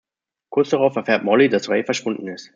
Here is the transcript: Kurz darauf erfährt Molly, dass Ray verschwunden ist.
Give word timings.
Kurz 0.49 0.71
darauf 0.71 0.95
erfährt 0.95 1.23
Molly, 1.23 1.47
dass 1.47 1.69
Ray 1.69 1.83
verschwunden 1.83 2.27
ist. 2.27 2.49